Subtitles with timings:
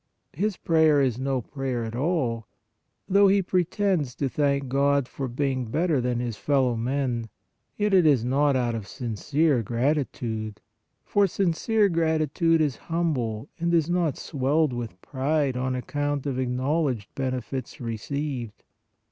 [0.33, 2.47] His prayer is no prayer at all;
[3.07, 7.29] though he pretends to thank God for being better than his fellow men,
[7.77, 10.59] yet it is not out of sincere gratitude,
[11.03, 16.25] for sincere 74 PRAYER gratitude is humble and is not swelled with pride on account
[16.25, 18.63] of acknowledged benefits received.